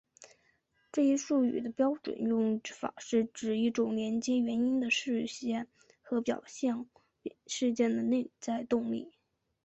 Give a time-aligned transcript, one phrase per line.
[0.91, 5.67] 这一术语的标准用法是指一种连接原因事件
[6.01, 6.87] 和表象
[7.45, 9.11] 事件的内在动力。